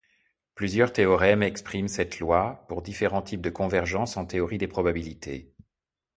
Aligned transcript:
Plusieurs 0.55 0.93
théorèmes 0.93 1.43
expriment 1.43 1.87
cette 1.87 2.17
loi, 2.19 2.65
pour 2.67 2.81
différents 2.81 3.21
types 3.21 3.39
de 3.43 3.51
convergence 3.51 4.17
en 4.17 4.25
théorie 4.25 4.57
des 4.57 4.65
probabilités. 4.65 5.53